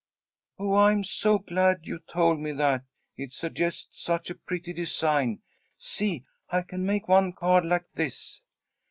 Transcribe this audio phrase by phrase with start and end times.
[0.57, 2.83] "Oh, I'm so glad you told me that!
[3.17, 5.43] It suggests such a pretty design.
[5.77, 6.23] See!
[6.49, 8.41] I can make one card like this."